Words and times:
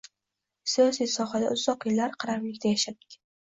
Siyosiy 0.75 1.09
sohada 1.17 1.53
uzoq 1.57 1.87
yillar 1.91 2.19
qaramlikda 2.25 2.75
yashadik. 2.75 3.23